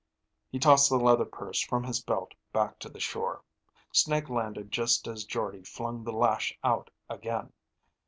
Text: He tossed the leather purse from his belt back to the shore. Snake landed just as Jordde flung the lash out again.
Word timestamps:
He 0.51 0.57
tossed 0.57 0.89
the 0.89 0.97
leather 0.97 1.25
purse 1.25 1.61
from 1.61 1.83
his 1.83 2.01
belt 2.01 2.33
back 2.51 2.79
to 2.79 2.89
the 2.89 2.99
shore. 2.99 3.43
Snake 3.91 4.29
landed 4.29 4.71
just 4.71 5.07
as 5.07 5.25
Jordde 5.25 5.63
flung 5.67 6.03
the 6.03 6.11
lash 6.11 6.57
out 6.63 6.89
again. 7.07 7.53